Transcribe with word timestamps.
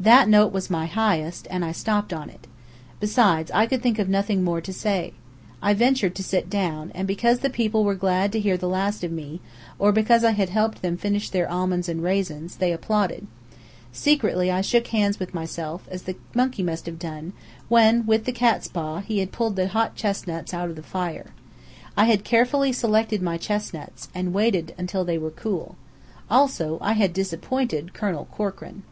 That 0.00 0.28
note 0.28 0.52
was 0.52 0.68
my 0.68 0.86
highest, 0.86 1.46
and 1.48 1.64
I 1.64 1.70
stopped 1.70 2.12
on 2.12 2.28
it. 2.28 2.48
Besides, 2.98 3.52
I 3.54 3.66
could 3.66 3.80
think 3.80 4.00
of 4.00 4.08
nothing 4.08 4.42
more 4.42 4.60
to 4.60 4.72
say. 4.72 5.12
I 5.62 5.74
ventured 5.74 6.16
to 6.16 6.24
sit 6.24 6.50
down; 6.50 6.90
and 6.92 7.06
because 7.06 7.38
the 7.38 7.50
people 7.50 7.84
were 7.84 7.94
glad 7.94 8.32
to 8.32 8.40
hear 8.40 8.56
the 8.56 8.66
last 8.68 9.04
of 9.04 9.12
me, 9.12 9.40
or 9.78 9.92
because 9.92 10.24
I 10.24 10.32
had 10.32 10.50
helped 10.50 10.82
them 10.82 10.96
finish 10.96 11.30
their 11.30 11.48
almonds 11.48 11.88
and 11.88 12.02
raisins, 12.02 12.56
they 12.56 12.72
applauded. 12.72 13.28
Secretly 13.92 14.50
I 14.50 14.60
shook 14.60 14.88
hands 14.88 15.20
with 15.20 15.34
myself, 15.34 15.86
as 15.88 16.02
the 16.02 16.16
monkey 16.34 16.64
must 16.64 16.86
have 16.86 16.98
done, 16.98 17.32
when, 17.68 18.04
with 18.06 18.24
the 18.24 18.32
catspaw, 18.32 18.98
he 19.02 19.20
had 19.20 19.30
pulled 19.30 19.54
the 19.54 19.68
hot 19.68 19.94
chestnuts 19.94 20.52
out 20.52 20.68
of 20.68 20.74
the 20.74 20.82
fire. 20.82 21.32
I 21.96 22.06
had 22.06 22.24
carefully 22.24 22.72
selected 22.72 23.22
my 23.22 23.38
chestnuts 23.38 24.08
and 24.16 24.32
waited 24.34 24.74
till 24.88 25.04
they 25.04 25.16
were 25.16 25.30
cool. 25.30 25.76
Also, 26.28 26.76
I 26.80 26.94
had 26.94 27.12
disappointed 27.12 27.94
Colonel 27.94 28.24
Corkran. 28.36 28.82